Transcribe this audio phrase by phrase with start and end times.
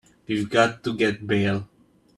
[0.25, 1.69] We've got to get bail.